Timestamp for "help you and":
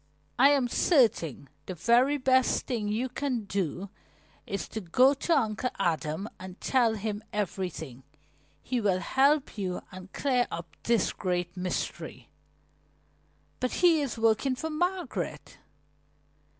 8.97-10.11